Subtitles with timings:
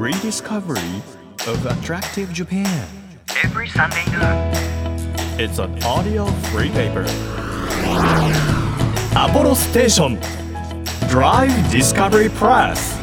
[0.00, 1.02] rediscovery
[1.46, 2.86] of attractive Japan.
[3.44, 4.50] every Sunday noon.
[5.38, 7.04] It's an audio free paper.
[9.14, 10.18] Apollo Station
[11.10, 12.96] Drive Discovery Press.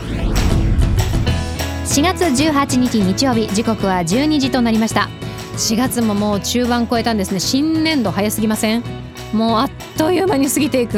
[1.86, 5.08] 4月18日日曜日時刻は12時となりました
[5.54, 8.84] 4月ももう中盤超えたんですね新年度早すぎません
[9.34, 10.98] もうあっという間に過ぎていく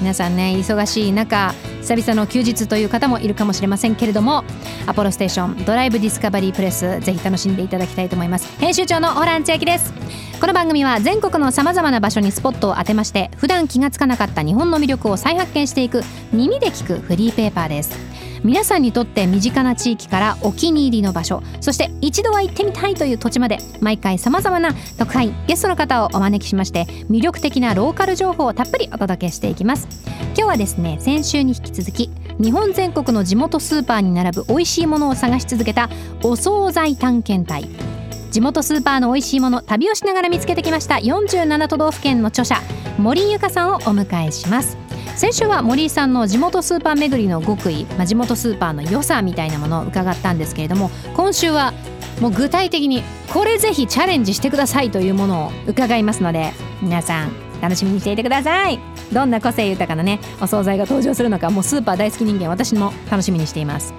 [0.00, 4.44] 皆さんね忙しい中久々の休日という方もいるかもしれませんけれども
[4.86, 8.58] アポロステーションドライブディスカバリープレスぜひ楽しんでいただきたいと思います。
[8.58, 9.92] 編集長のホラン千秋です。
[10.40, 18.29] この番組は全国のさまざまな場所にスポットを当てまして普段気がつかなかった日本の魅力を再発見していく耳で聞くフリーペーパーです。
[18.42, 29.88] 皆さんにとって身近な地域からお気に入りの場所そして一度は行ってみたいという土地まで毎回さまざまな特派員ゲストの方をお招きしまして魅力的なローカル情報をたっぷりお届けしていきます。
[30.36, 35.90] 今日はですね先週に引き続き日本全国の地元スーパーに並ぶ美味しいものを探し続けた
[36.22, 37.99] お惣菜探検隊。
[38.30, 42.56] 地元スーパーの美味しいもの旅をしながら見つけてきました47都道府県の著者
[42.98, 44.76] 森井由香さんをお迎えします。
[45.16, 51.74] 先週は森井さんの地元スーパー巡りの極意、まあ、地元スーパーの良さみたいなものを伺ったんですけれども今週は
[52.20, 58.78] もう具体的にこれぜひチャレンジしてくださいというものを伺いますので皆さん楽しみにしていてください。
[59.12, 63.92] どんな個性豊かなねお惣菜が登場するのかもうスーパー大好き人間私も楽しみにしています。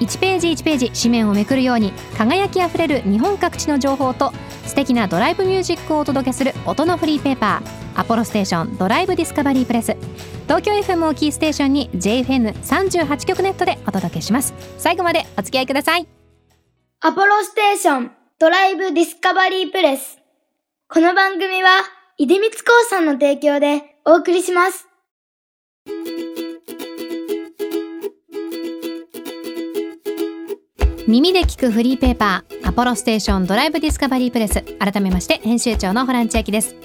[0.00, 4.32] 1ページ1ページ紙面をめくるように輝きあふれる日本各地の情報と
[4.66, 9.96] 素敵なドライブミュージックをお届けする音のフリーペーパーアポロステーションドライブディスカバリープレス
[10.44, 16.06] 東京 FM をキーステーションに JFN38 局ネットでお届けします最後までお付き合いください
[17.00, 20.18] アポロステーションドライブディスカバリープレス。
[20.88, 21.68] この番組は、
[22.16, 24.89] 出光興産の提供でお送りします。
[31.10, 34.62] 耳で聞くフリーペーパーアポロステーションドライブディスカバリープレス。
[34.78, 36.76] 改めまして編集長のホラン千秋です。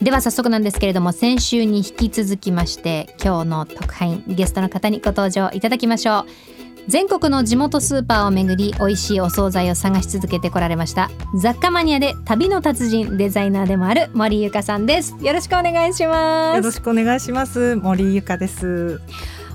[0.00, 6.26] では早速なんですけれども先週に引き続きまして今日の特派員ゲストの方にご登場いただきましょう。
[6.86, 15.16] 全国の地元スーパーをめぐり美味しいお惣菜を探し続けてこられました雑貨マニアで旅の達人デザイナーでもある森ゆかさんです。
[15.20, 16.56] よろしくお願いします。
[16.58, 17.74] よろしくお願いします。
[17.74, 19.00] 森ゆかです。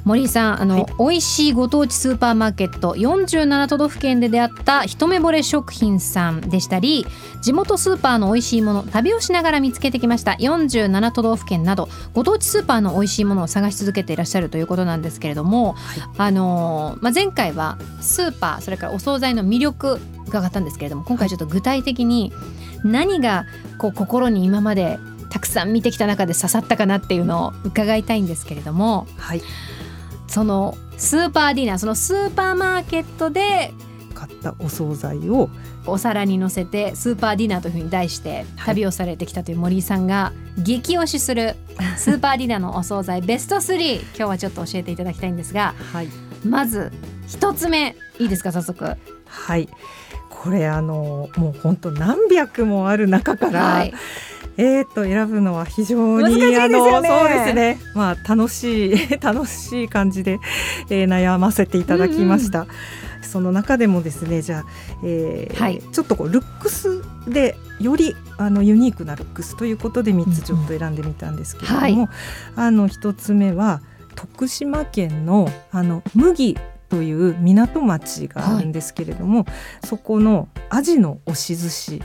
[0.03, 7.05] 森井さんあの、はい美味しいご当地スーパーマーケット47都道府県で出会った一目惚れ食品さんでしたり
[7.41, 15.75] 地元スーパーの美味しいもの旅をしながら見つけてきました47都道府県などご当地スーパーの美味しいものを探し続けていらっしゃるということなんですけれども、
[16.17, 22.31] あのーまあ、前回はスーパーそれからお惣菜の魅力伺ったんですけれども今回ちょっと具体的に
[22.83, 23.45] 何が
[23.77, 29.07] こう心に今までたくさん見てきた中で刺さったかなっていうのを伺いたいんですけれども。
[29.17, 29.41] はい。
[30.31, 33.73] そのスーパーディナーそのスーパーマーケットで
[34.15, 35.49] 買ったお惣菜を
[35.85, 41.55] お皿に乗せてスーパーディナーというふうに題して旅をされてきたという森井さんが激推しする
[41.97, 46.07] スーパーディナーのお惣菜ベスト3今日はちょっと教えていただきたいんですがはい。
[46.45, 46.91] まず
[47.27, 48.95] 一つ目いいですか早速。
[49.25, 49.69] はい。
[50.29, 53.93] これあのもう本当何百もある中から、はい
[54.57, 57.79] えー、と選ぶのは非常にあのそうですね。
[57.95, 60.39] まあ楽しい 楽しい感じで、
[60.89, 62.67] えー、悩ませていただきました。
[63.21, 64.65] その中でもですねじゃあ、
[65.03, 72.09] えーはいちょっとこうルックスでよりあのユニークなルックスということで3つちょっと選んでみたんですけれども、はい
[72.55, 73.81] あの1つ目は
[74.15, 76.57] 徳島県のあの麦
[76.89, 79.45] という港町があるんですけれども、
[79.85, 82.01] そこのアジの押し寿司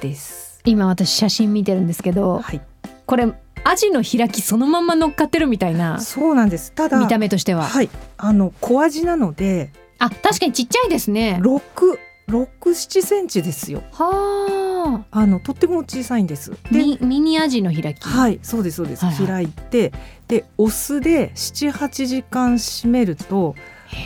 [0.00, 0.49] です。
[0.64, 2.60] 今私写真見てるんですけどはい、
[3.06, 3.32] これ
[3.64, 6.72] アジの開きそのまんま乗っかってるみたいなそうなんです。
[6.72, 13.82] ただ見た目としてははい、あの小アジなのであ確かにちっちゃいですね六六七センチですよ。
[13.92, 16.52] はああのとっても小さいんです。
[16.70, 19.04] で、ミミニアジの開きはい、そうですそうです。
[19.04, 19.92] はいはい開いて
[20.28, 23.56] でお酢で七八時間締めると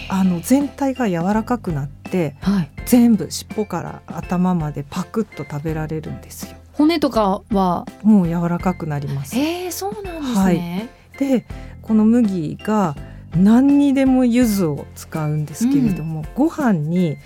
[0.08, 2.70] あの全体が柔らかくなってはい。
[2.86, 6.56] 全部尻尾から頭までパクッと食べられるんですよ。
[6.74, 7.86] 骨とかは？
[8.02, 9.38] もう柔らかくなります。
[9.38, 10.88] えー、そうなんですね、
[11.18, 11.46] で
[11.80, 12.94] この麦が
[13.34, 17.16] 何にでも柚子を使うんですけれども、ご飯に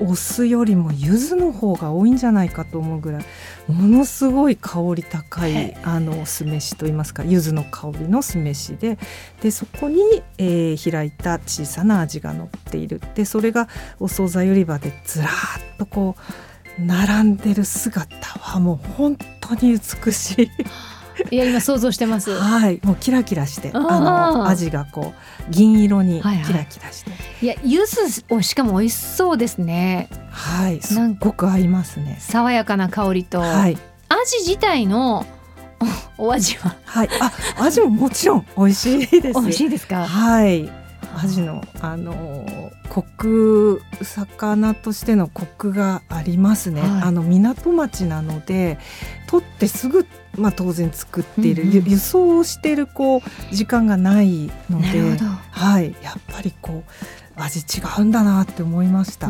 [0.00, 3.24] お酢よりも柚子の方が多いんじゃないかと思うぐらい
[3.68, 8.98] ものすごい香り高いあの酢飯といいますか柚子の香りの酢飯で
[9.40, 10.00] でそこに、
[10.38, 13.68] えー開いた小さな味が乗っているでそれが
[14.00, 16.16] お惣菜売り場でずらーっとこ
[16.78, 20.50] う並んでる姿はもう本当に美しい。
[21.30, 22.30] いや今想像してます。
[22.38, 26.44] はい、もうキラキラして、あの味がこう銀色にはいはい。
[26.46, 27.10] キラキラして、
[27.42, 30.08] いや柚子をしかも美味しそうですね。
[30.30, 32.16] はい、すっごく合いますね。
[32.20, 33.76] 爽やかな香りと、はい、
[34.08, 35.26] 味自体の
[36.18, 36.74] お お味は。
[36.84, 37.32] はい、あ、
[37.62, 39.40] 味ももちろん美味しいです。
[39.40, 40.06] 美味しいですか？
[40.06, 40.68] はい、
[41.22, 46.80] 味のあのコク魚としてのコクがありますね。
[46.80, 46.90] はい。
[47.02, 48.78] あの港町なので
[49.26, 50.06] 取ってすぐ
[50.36, 55.18] まあ当然作っている、うんうんゆ輸送してるこう時間がないので
[55.50, 59.28] はい、やっぱりこう味違うんだなって思いました。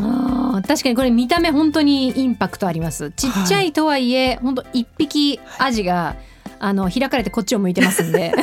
[0.67, 3.11] 確かにこれ見た目本当にインパクトあります。
[3.11, 6.15] ちっちゃいとはいえ、本当一匹アジが
[6.59, 8.33] あの開かれてこっちを向いてますんで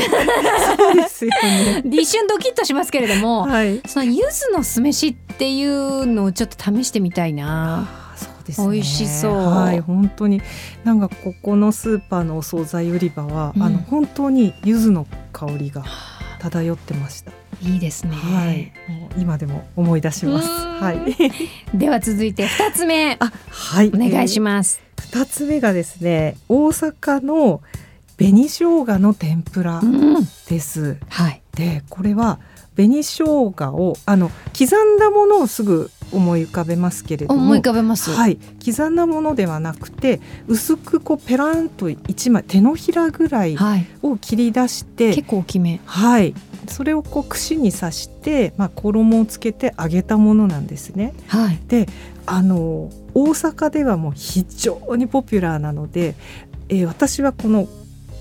[0.76, 1.82] そうですよね。
[1.90, 3.80] 一瞬ドキッとしますけれども、はい。
[3.86, 8.06] その柚子の酢飯っていうのをちょっと試してみたいな
[8.48, 8.54] ね。
[8.70, 10.40] 美味しそうはい、本当に
[10.84, 15.84] なんかここのスーパーのお惣菜売り場は、うんあの本当に柚子の香りが
[16.38, 17.32] 漂ってました。
[17.62, 20.48] いいですね、はい、もう今でも思い出します。
[20.48, 20.98] うんはい。
[21.74, 23.88] では続いて二つ目あ、はい。
[23.88, 25.08] お願いしまます、す。
[25.08, 27.62] 二、つ目がですね、大阪の
[28.18, 30.24] 紅生姜の天ぷらうん。
[30.48, 30.96] です。
[31.08, 31.42] はい。
[31.54, 32.38] で、これは
[32.76, 43.86] 紅生姜をあの刻んだものをすぐ思い浮かべますけれども、思い浮かべます、はい、刻んだものではなくて薄くこうペランと一枚手のひらぐらいはい。
[44.02, 45.80] を切り出して、結構大きめ。
[45.84, 46.34] はい、
[46.68, 51.14] それをこう串に刺して、まあ、衣をつけて揚げたものなんですね。
[51.28, 51.58] はい。
[51.68, 51.86] で
[52.26, 56.14] あの大阪ではもう非常にポピュラーなので、
[56.68, 57.68] えー私はこの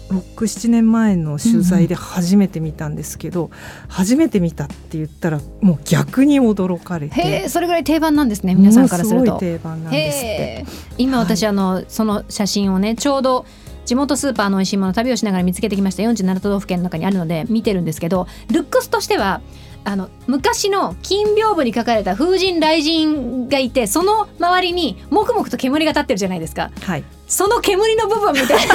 [0.10, 3.50] 67年前の取材で初めて見たんですけど、
[3.88, 7.50] 初めて見たって言ったらもう逆に驚かれて。
[7.50, 9.26] それぐらい定番なんですね皆さんからすると。
[9.26, 10.66] ものすごい定番なんですって。
[10.98, 13.46] 今私、あのその写真をねちょうど
[13.86, 16.04] 地元スーパーの美味しいもの旅をしながら見つけてきました。
[16.04, 19.42] 47都道府県の中にあるので見てるんですけどルックスとしては
[19.84, 26.72] あの昔の金屏風に書かれた風神雷神がいてその周りにもくもくと煙が立ってるじゃないですか。
[26.82, 27.04] はい。
[27.28, 28.74] その煙の部分みたいな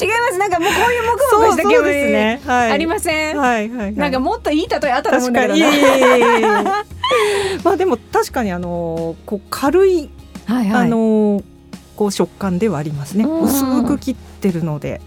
[0.00, 2.40] 違いますなんかもうこういうもくもくしたそうそうです煙、ね。
[2.44, 2.72] はい。
[2.72, 3.94] ありません、はいはいはい。
[3.94, 6.62] なんかもっといい例えあったと思うんだけどな
[7.64, 10.10] まあでも確かにあのこう軽い、
[10.46, 11.42] はいはいあの
[11.96, 13.24] こう食感ではありますね。
[13.24, 15.00] うん薄く切ってるので。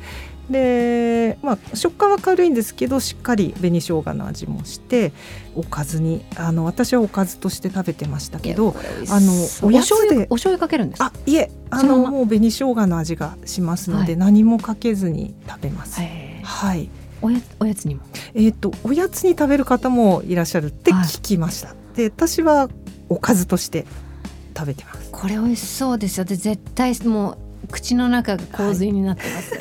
[0.49, 5.13] でまあ、食感は軽いんですけどしっかり紅生姜の味もして
[5.55, 8.75] おかずにあの私はおかずとして食べてましたけど
[9.11, 9.31] あの
[9.61, 11.13] おおやつでお醤油かけるんですか？
[11.15, 14.17] あいえあそのまもう紅生姜の味がしますので、はい。
[14.17, 16.01] 何もかけずに食べます。
[16.43, 16.89] はい。
[17.21, 18.01] おやおやつにも？
[18.33, 21.03] えー、とおやつに食べる方もいらっしゃるってはい。
[21.03, 22.69] 聞きました、で私は
[23.07, 23.85] おかずとして
[24.57, 25.11] 食べてます。
[25.11, 26.25] これ美味しそうですよ。
[26.25, 27.37] で絶対もう
[27.71, 29.55] 口の中が洪水になってます、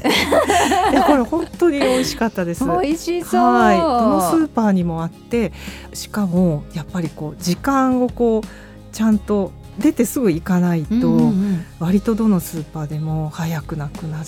[0.92, 0.94] い。
[0.94, 2.64] やこれ本当に美味しかったです。
[2.64, 3.42] 美味しそう。
[3.42, 3.76] はい。
[3.76, 5.52] どのスーパーにもあって
[5.92, 11.64] しかもやっぱりこう時間をこうちゃんと出てすぐ行かないと、うんうんうん。
[11.78, 14.24] 割とどのスーパーでも早くなくなる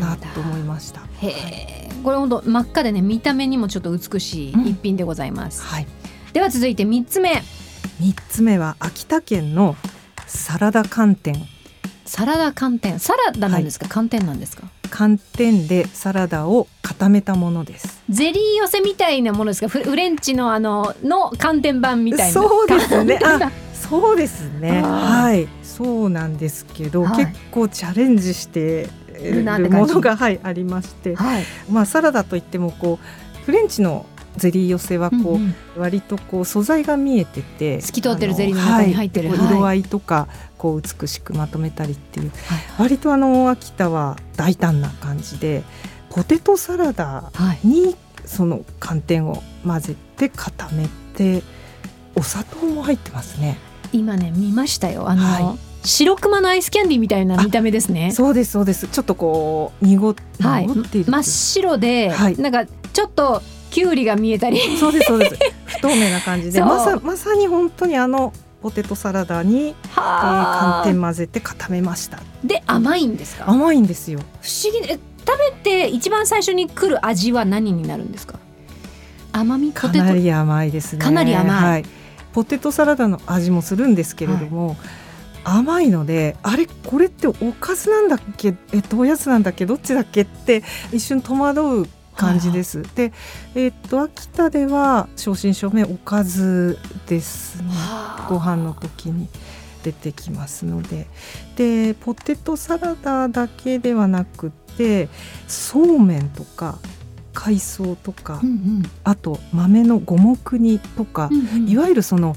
[0.00, 1.02] なと思いました。
[1.20, 1.88] へえ。
[2.02, 4.66] これ本当真っ赤でね見た目にもちょっと美しいうん。
[4.66, 5.86] 一品でございます、はい。
[6.32, 7.42] では続いて三つ目。
[8.00, 9.76] 三つ目は秋田県の
[10.26, 11.34] サラダ寒天
[12.08, 12.98] サラダ寒天。
[12.98, 14.66] サラダなんですか、寒天なんですか？
[14.88, 18.02] 寒天でサラダを固めたものです。
[18.08, 19.68] ゼリー寄せみたいなものですか？
[19.68, 22.32] フフレンチのあのの寒天版みたいな。
[22.32, 23.20] そうですね。
[23.74, 24.80] そうですね。
[24.82, 25.48] はい。
[25.62, 27.26] そうなんですけど、はい。
[27.26, 28.88] 結構チャレンジして
[29.20, 31.44] いるものが、はい、ありまして、はい。
[31.70, 35.54] まあ、サラダといってもこうフレンチのゼリー寄せはこう、うんうん。
[35.76, 39.30] 割とこう素材が見えてて透き通ってるゼリーの中に入ってる。
[39.30, 39.38] はい。
[39.48, 45.62] 色合いとかこう美しくまとめたりっていうはい割とあの秋田は大胆な感じで
[46.10, 47.66] ポテトサラダはい。
[47.66, 51.42] にその寒天を混ぜて固めて
[52.14, 53.58] お砂糖も入ってますね。
[53.92, 55.08] 今ね見ましたよ。
[55.08, 58.10] あの、は白熊のアイスキャンディーみたいな見た目ですね。
[58.10, 58.88] そうですそうです。
[58.88, 60.66] ちょっとこう濁っはい。
[60.66, 62.36] 濁っている真っ白で、はい。
[62.36, 64.60] なんかちょっとキュウリが見えたり。
[64.78, 65.38] そうですそうです。
[65.66, 66.60] 不透明な感じで。
[66.60, 72.20] まさまさに本当にあのポテトサラダに、えーは寒天混ぜて固めました。
[72.44, 73.48] で甘いんですか？
[73.48, 74.20] 甘いんですよ。
[74.40, 74.86] 不思議。
[74.86, 78.38] でえ食べて一番最初に来る味は何になるんですか？
[79.32, 79.72] 甘み？
[79.72, 81.02] かなり甘いですね。
[81.04, 81.70] かなり甘い。
[81.72, 81.84] はい、
[82.32, 84.76] ポテトサラダの味もするんですけれども、
[85.44, 88.54] 甘いのであれこれっておかずなんだっけ？
[88.72, 89.66] えっとおやつなんだっけ？
[89.66, 90.22] どっちだっけ？
[90.22, 92.82] って一瞬戸惑う感じです。
[92.94, 93.12] で、
[93.54, 97.68] えっと秋田では正真正銘おかずですね。
[98.28, 99.28] ご飯の時に
[99.82, 101.06] 出てきますので
[101.56, 105.08] でポテトサラダだけではなくて
[105.46, 106.78] そうめんとか
[107.32, 112.34] 海藻とか、うんうんあと豆の五目煮とか、うんうんいわゆるその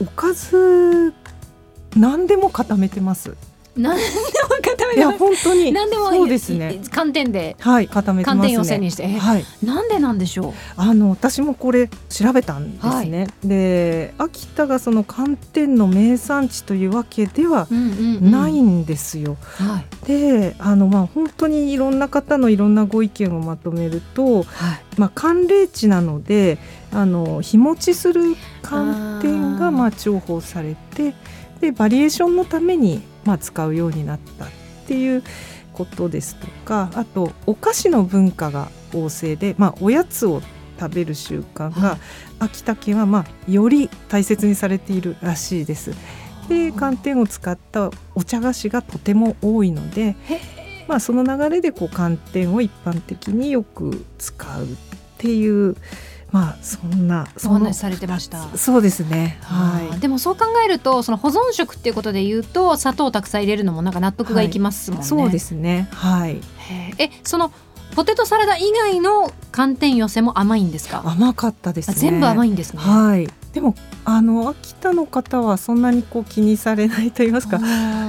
[0.00, 1.12] おかず
[1.96, 3.36] 何でも固めてます。
[3.76, 5.18] 何でも固めいやてます。
[5.18, 5.72] 本当に。
[5.72, 6.80] 何でもそうですね。
[6.90, 7.56] 寒天で。
[7.58, 8.42] はい固めてますね。
[8.42, 9.04] 寒天寄せにして。
[9.04, 9.44] えはい。
[9.62, 13.28] なんでなんでしょあの私もこれ調べたんですね。
[13.44, 18.30] で秋田がその寒天の名産地というわけではう、うんうんうん。
[18.30, 19.36] ないんですよ。
[19.40, 20.06] はい。
[20.06, 24.44] であのまあ本当にいろんな方のいろんなご意見をまとめると、はい。
[24.96, 26.58] まあ、寒冷地なので
[26.90, 28.22] あの日持ちする
[28.62, 31.14] 寒天がまあ重宝されて
[31.60, 34.48] でバリエーションのためにまあ使うようになったっ
[34.86, 35.22] ていう
[35.72, 40.40] ことですとかあとお菓子の文化が旺盛で、まあ、おやつを
[40.78, 41.98] 食べる習慣が、はい。
[42.38, 45.92] 秋田県はまあより大切にされているらしいです。
[46.48, 54.68] で寒天を使ったお茶菓子がとても多いのでへ、まあ、その流れでこう寒天を一般的によく使うっ
[55.18, 55.76] ていう
[56.36, 58.46] まあそんなお話しされてました。
[58.56, 59.38] そうですね。
[59.42, 60.00] は、はい。
[60.00, 65.06] でもそう考えるとその保存食っていうことで言うと砂糖をたくさん入れるのもなんか納得がいきますもんね。
[65.06, 65.88] そうですね。
[65.92, 66.40] はい。
[66.98, 67.50] えその
[67.94, 71.02] ポテトサラダ以外の寒天寄せも甘いんですか？
[71.06, 72.80] 甘かったですあね全部甘いんですね。
[72.80, 73.28] はい。
[73.54, 73.74] でも
[74.04, 77.58] あの秋田の方はそんなにこう気にされないと言いますか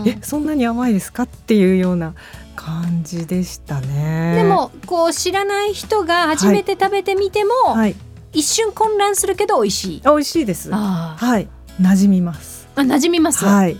[0.05, 1.23] えそんなに甘いですか？
[1.23, 2.15] っていうような
[2.57, 4.35] 感じでしたね。
[4.35, 7.95] でもこう知らない人が初めて食べてみても、はい
[8.33, 10.01] 一瞬混乱するけど美味しい。
[10.03, 10.71] あ美味しいです。
[10.71, 11.47] はい。
[11.81, 12.67] 馴染みます。
[12.75, 13.45] あ馴染みます。
[13.45, 13.77] はい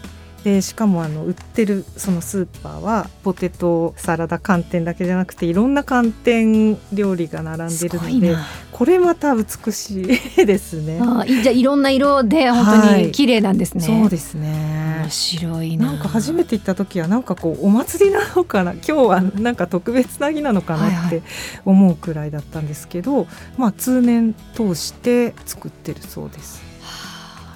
[0.47, 8.37] でしかもあの売ってるそのスーパーはポテトサラダ寒天だけじゃなくていろんな寒天料理が並んすでるので。
[8.71, 11.01] これまた美しいですね。
[11.01, 13.83] あじゃあいろんな色で本当はいに綺麗なんですね。
[13.83, 15.09] そうですね面。
[15.09, 15.87] 白いな。
[15.87, 18.73] なんか初めて行った時はなんかこうお祭りなのかな？
[18.73, 21.23] 今日はなんか特別な日なのかはいはなって
[21.65, 23.27] 思うくらいだったんですけど、
[23.57, 26.61] まあ通年通して作ってるそうです。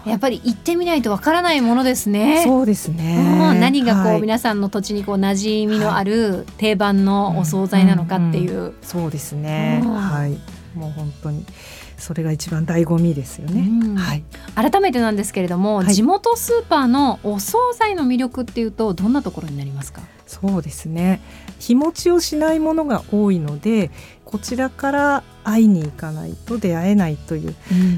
[0.05, 2.43] やっぱり行ってみないとわからないものですね。
[2.43, 3.51] そうですね。
[3.51, 8.74] うん何がこう、はい皆さんの土地にこう馴染みのある定番のお惣菜なのかっていう。
[8.81, 9.81] そうですね。
[9.84, 10.31] うんはい。
[10.75, 11.46] もう本当に
[11.98, 13.67] それが一番醍醐味ですよね。
[13.84, 14.24] うんはい。
[14.55, 20.01] 改めてなんですけれども、はい地元スーパーのお惣菜の魅力っていうとどんなところになりますか？
[20.25, 21.22] そうですね。
[21.60, 23.91] 日持ちをしないものが多いので、
[24.32, 27.56] こちらから会いに行かないと出会えないという、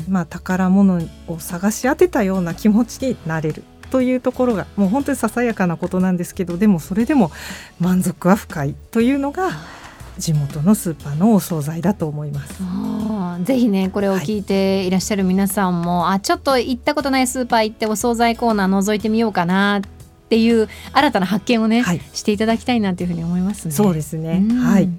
[0.10, 3.64] まあ宝物を探し当てたような気持ちになれる。
[3.92, 7.32] というところがもう本当にささやかなことなんですけどでもそれでも
[7.80, 9.52] 満足は深いというのが
[10.18, 12.64] 地元のスーパーのお惣菜だと思います。
[13.44, 19.82] ぜひねこれを聞いていらっしゃる皆さんも、あちょっと行ったことないスーパー行ってお惣菜コーナー覗いてみようかなっ
[20.30, 23.72] ていう新たな発見をね、はいしていただきたいなというふうに思いますね。
[23.72, 24.44] そうですね。
[24.50, 24.90] うんはい。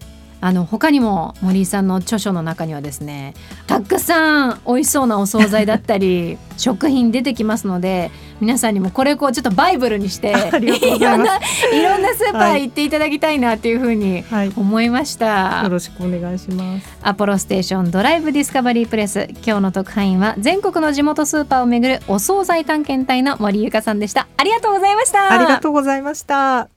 [0.44, 3.32] あの他にも森井さんの著書の中にはですね
[3.66, 8.10] たくさん美味しそうなお惣菜だったり 食品出てきますので
[8.42, 11.38] 皆さんにもこれをこうちょっとバイブルにして いろんな
[11.72, 14.52] いろんなスーパー行っていただきたいなっていうふうにはい。
[14.54, 15.62] 思いました。
[15.62, 16.86] よろしくお願いします。
[17.02, 26.73] アポロステーションドライブディスカバリープレス今日の特派員は全国の地元スーパーをめぐるお惣菜探検隊の森ゆかさんでしたありがとうございましたありがとうございました。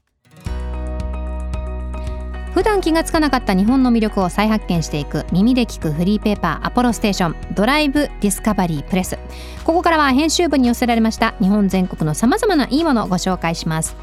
[2.57, 9.19] 普段気がつかなかった日本の魅力を再発見していく耳で聞くフリーペーパーアポロステーションドライブディスカバリープレス。
[9.63, 13.95] ここからは編集部に寄せられました日本全国のさまざまないいものをご紹介します。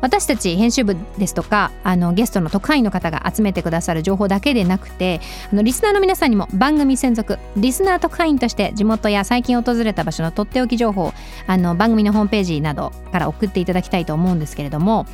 [0.00, 5.20] 私たち編集部ですとかあのゲストの特派員の方が集めてくださる情報だけでなくて
[5.52, 11.12] あのリスナーの皆さんにも番組専属リスナー特派員として地元や最近訪れた場所のとっておき情報
[11.48, 15.04] あの番組のホームページなどから送っていただきたいと思うんですけれども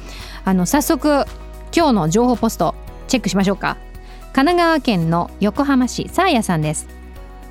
[0.45, 1.25] あの早速
[1.77, 2.73] 今日の情報ポスト
[3.09, 3.77] チェックしましょうか。
[4.33, 6.87] 神奈川県の横浜市さあやさんです。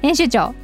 [0.01, 0.56] 編集長。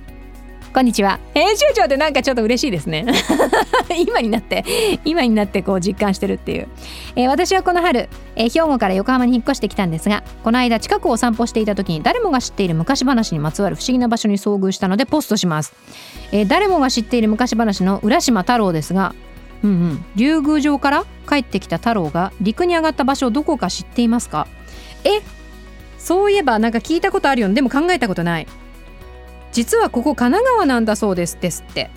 [0.74, 1.20] こんにちは。
[1.34, 3.06] 編集長ってなんかちょっと嬉しいですね。
[4.00, 4.64] 今になって
[5.04, 6.70] 今になってこう実感してるっていう、
[7.18, 15.74] えー私はこの春、えー兵庫から横浜に引っ越してきたんですがこの間近くを散歩していた時に誰もが知っている昔話にまつわる不思議な場所に遭遇したのでポストします、
[16.32, 19.14] えー誰もが知っている昔話の浦島太郎ですが
[19.64, 24.48] うんうん、竜宮城から帰ってきた太郎が陸に上がった場所をどこか知っていますか？
[25.04, 25.22] え？
[26.00, 28.48] そういえばなんか聞いたことあるよでも考えたことない。
[29.52, 31.92] 実はここ神奈川なんだそうですですって。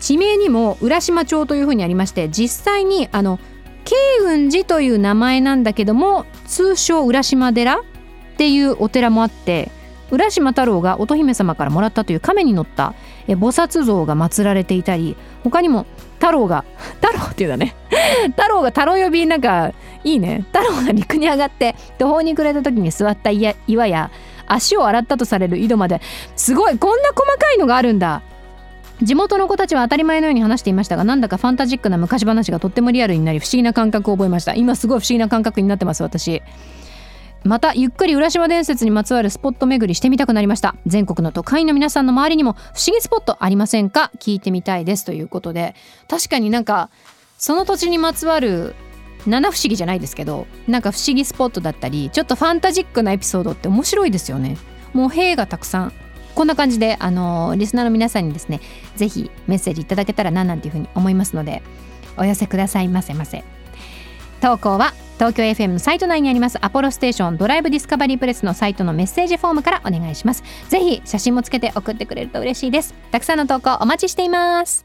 [0.00, 3.38] 地名にも浦島町というふうにありまして実際にあの
[3.84, 7.82] 慶雲寺という名前なんだけども通称浦島寺っ
[8.36, 9.70] ていうお寺もあって
[10.10, 12.94] 浦島太郎が乙姫様からもらったという亀に乗った
[13.28, 16.64] え菩薩像が祀られていたり他にも太郎が
[17.00, 17.74] 太郎っていうんだね
[18.36, 19.72] 太郎が太郎呼びなんか
[20.04, 20.44] いいね。
[20.52, 24.10] 太郎が陸に上がって途方に暮れた時に座った岩や
[24.46, 26.00] 足を洗ったとされる井戸まで
[26.36, 28.22] すごいこんな細かいのがあるんだ。
[29.02, 34.54] 地元の子たちは当たり前のように話していましたがなんだかファンタジックな昔話がとってもリアルになり不思議な感覚を覚えました。
[34.54, 36.42] 今すごい不思議な感覚になってます私。
[37.44, 40.74] またゆっくり浦島伝説にまつわるスポット巡りしてみたくなりました。
[40.86, 44.10] 全国の都会の皆さんの周りにも不思議スポットありませんか？
[44.18, 45.74] 聞いてみたいですということで。
[46.08, 46.90] 確かになんか
[47.36, 48.74] その土地にまつわる
[49.26, 54.56] 七不思議じゃないですけどなんか不思議スポットだったりちょっとファンタジックなエピソードって面白いですよね。
[54.92, 55.92] もう兵がたくさん。
[56.34, 58.60] こんな感じであのリスナーの皆さんにですね
[58.96, 61.62] ぜひメッセージいただけたらななんていうふうに思いますので
[62.16, 63.44] お寄せくださいませませ。
[64.40, 70.42] 投稿は東京 FM のサイト内にありますアポロステーションドライブディスカバリープレスのサイトのメッセージフォームからお願いします。
[70.68, 72.94] ぜひ写真もつけて送ってくれると嬉しいです。
[73.12, 74.84] たくさんの投稿お待ちしています。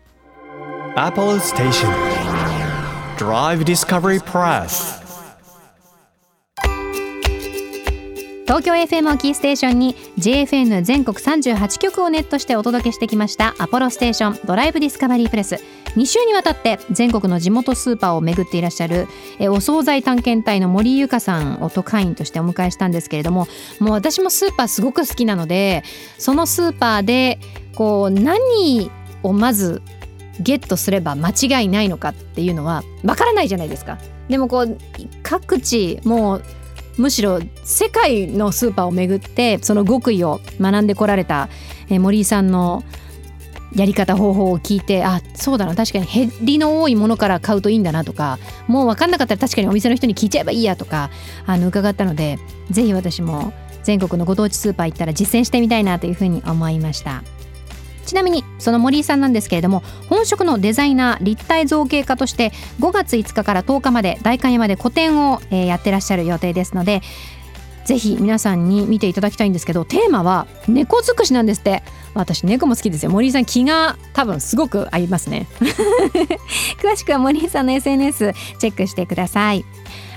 [0.95, 1.89] Apollo Station
[3.17, 5.08] Drive Discovery Press
[8.50, 15.63] 東京 FM をキーステーションに JFN 全国38局をネットしてお届けしてきましたアポロステーションドライブディスカバリープレス
[15.96, 23.48] 2週にわたって全国の地元スーパーを巡っていらっしゃるえお惣菜探検隊の森ゆかさんを特派員としてお迎えしたんですけれども
[23.79, 25.84] もう私もスーパーすごく好きなので
[26.18, 27.38] そのスーパーで
[27.75, 28.89] こう何
[29.22, 29.84] をまず
[30.39, 34.00] ゲットすれば間違いないのかっていうのはわからないじゃないですか。
[34.27, 34.77] でもこう
[35.22, 36.44] 各地もう
[37.00, 41.50] むしろ世界のスーパーを巡ってその極意を学んでこられた、
[41.89, 42.84] え森井さんの
[43.74, 51.12] やり方方法を聞いてあそうだな確かに減りの多いものから買うといいんだなとかもう分かんなかったら確かにお店の人に聞いちゃえばいいやとか
[51.46, 52.39] あの伺ったので
[52.72, 53.53] ぜひ私も
[53.84, 57.24] 全国のご当地スーパー行ったら実践してみたいなというふうに思いました。
[58.09, 67.03] ちなみにその森井さんなんですけれども本職のデザイナー立体造形家として5月5日から10日まで代官山で個展を、えやってらっしゃる予定ですので
[67.85, 71.83] ぜひ皆さんに見ていただきたいんですけどテーマは猫尽くしなんですって。
[72.15, 73.11] 私猫も好きですよ。
[73.11, 75.48] 森井さん気が多分すごく合いますね。
[76.81, 79.63] 詳しくは森井さんの SNS チェックしてください。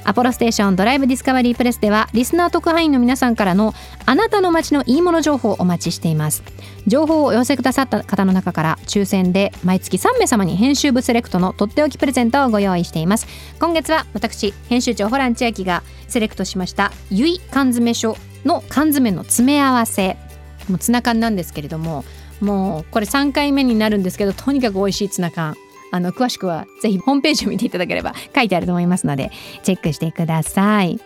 [0.04, 3.74] アポロステーションドライブディスカバリープレスではリスナー特派員の皆さんからの
[4.06, 6.42] あなたの街のいいもの情報をお待ちしています。
[6.86, 13.26] 情報をお寄せくださった方の中から抽選で毎月3名様に編集部セレクトのとっておきプレゼントをご用意しています。
[13.60, 20.16] 今月は私編集長ホラン千秋がセレクトしましたゆい缶詰書の缶詰の詰め合わせ。
[20.68, 22.04] もうツナ缶なんですけれども
[22.40, 25.56] もうこれ3回目になるんですけどとにかく美味しいツナ缶。
[25.92, 29.30] あの詳しくはぜひホームページを見ていただければ書いてあると思いますので
[29.62, 30.98] チェックしてください。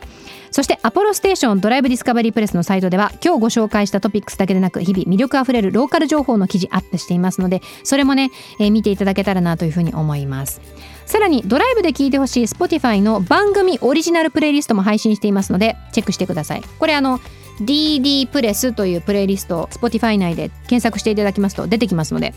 [0.51, 10.61] そしてアポロステーションドライブディスカバリープレスのサイトでは今日ご紹介したトピックスだけでなく日々魅力あふれるローカル情報の記事アップしていますのでそれもね、えー見ていただけたらなというふうに思います。
[11.05, 16.63] さらにドライブで聴いてほしい Spotify の番組オリジナルプレイリストも配信していますのでチェックしてください。
[16.79, 17.21] これあの
[17.61, 22.35] DD プレスというプレイリストを Spotify 内で検索していただきますと出てきますので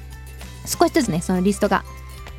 [0.65, 1.83] 少しずつねそのリストが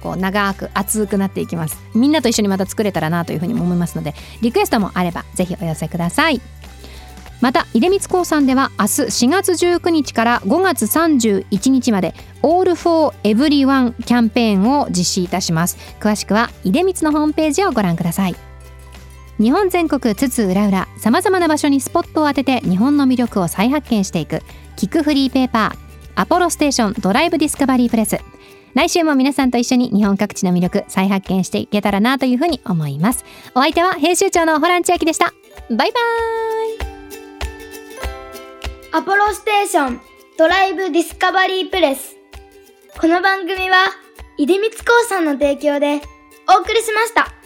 [0.01, 1.79] こう長く熱くなっていきます。
[1.95, 6.41] みんなと一緒にまた作れたらなというふうに思いますのでリクエストもあればぜひお寄せください。
[7.41, 15.79] また出光興産では明日4月19日から5月31日まで All for Everyone キャンペーンを実施いたします。
[16.01, 18.37] 詳しくは出光のホームページをご覧ください。
[19.39, 24.43] 日本全国津々浦々さまざまな場所にスポットを当てて日本の魅力を再発見していく。
[24.77, 25.79] キックフリーペーパー
[26.17, 28.19] アポロステーションドライブディスカバリープレス。
[28.75, 35.33] 来週も皆さんと一緒に日本各地の魅力再発見していけたらなというふうに思いますお相手は編集長のホラン千秋でした
[35.71, 35.91] バイバイ
[38.93, 40.01] アポロステーション
[40.41, 42.17] ドライブディスカバリープレス。
[42.99, 43.77] この番組は、
[44.39, 46.01] 出光興産の提供で
[46.49, 47.39] お送りしました。